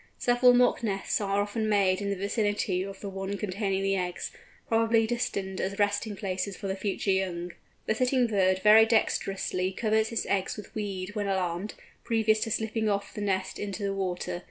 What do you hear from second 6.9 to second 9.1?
young. The sitting bird very